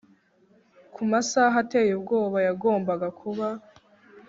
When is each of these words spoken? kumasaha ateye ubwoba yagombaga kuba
kumasaha 0.93 1.55
ateye 1.63 1.91
ubwoba 1.97 2.37
yagombaga 2.47 3.07
kuba 3.19 3.47